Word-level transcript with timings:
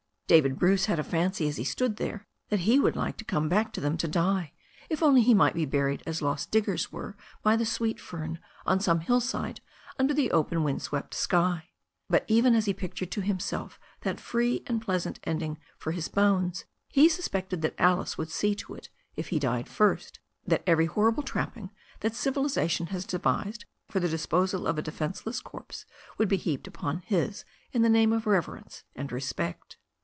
David 0.31 0.57
Bruce 0.57 0.85
had 0.85 0.97
a 0.97 1.03
fancy 1.03 1.49
as 1.49 1.57
he 1.57 1.65
stood 1.65 1.97
there 1.97 2.25
that 2.47 2.61
he 2.61 2.79
would 2.79 2.95
like 2.95 3.17
to 3.17 3.25
come 3.25 3.49
back 3.49 3.73
to 3.73 3.81
them 3.81 3.97
to 3.97 4.07
die, 4.07 4.53
if 4.89 5.03
only 5.03 5.23
he 5.23 5.33
might 5.33 5.53
be 5.53 5.65
buried 5.65 6.01
as 6.05 6.21
lost 6.21 6.51
diggers 6.51 6.89
were 6.89 7.17
by 7.43 7.57
the 7.57 7.65
sweet 7.65 7.99
fern 7.99 8.39
on 8.65 8.79
some 8.79 9.01
hillside 9.01 9.59
under 9.99 10.13
the 10.13 10.31
open 10.31 10.63
wind 10.63 10.81
swept 10.81 11.13
sky. 11.13 11.67
But 12.09 12.23
even 12.29 12.55
as 12.55 12.63
he 12.63 12.73
pictured 12.73 13.11
to 13.11 13.19
himself 13.21 13.77
that 14.03 14.21
free 14.21 14.63
and 14.67 14.81
pleasant 14.81 15.19
ending 15.25 15.57
for 15.77 15.91
his 15.91 16.07
bones, 16.07 16.63
he 16.87 17.09
suspected 17.09 17.61
that 17.63 17.75
Alice 17.77 18.17
would 18.17 18.29
see 18.31 18.55
to 18.55 18.73
it, 18.75 18.87
if 19.17 19.27
he 19.35 19.37
died 19.37 19.67
first, 19.67 20.21
that 20.47 20.63
every 20.65 20.85
horrible 20.85 21.23
trapping 21.23 21.71
that 21.99 22.15
civilization 22.15 22.87
has 22.87 23.03
devised 23.03 23.65
for 23.89 23.99
the 23.99 24.07
disposal 24.07 24.65
of 24.65 24.77
a 24.77 24.81
defenceless 24.81 25.41
corpse 25.41 25.85
would 26.17 26.29
be 26.29 26.37
heaped 26.37 26.67
upon 26.67 26.99
his 27.05 27.43
in 27.73 27.81
the 27.81 27.89
name 27.89 28.13
of 28.13 28.25
reverence 28.25 28.85
and 28.95 29.11
respect. 29.11 29.75